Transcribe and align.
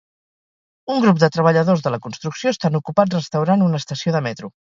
un 0.93 1.03
grup 1.03 1.19
de 1.23 1.29
treballadors 1.35 1.83
de 1.89 1.91
la 1.97 1.99
construcció 2.07 2.55
estan 2.57 2.79
ocupats 2.81 3.15
restaurant 3.19 3.67
una 3.69 3.83
estació 3.85 4.17
de 4.19 4.25
metro. 4.31 4.53